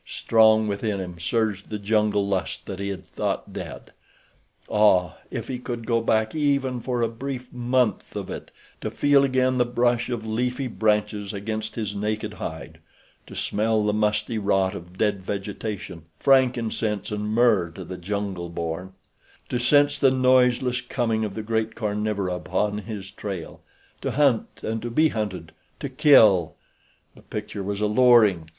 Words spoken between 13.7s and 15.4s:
the musty rot of dead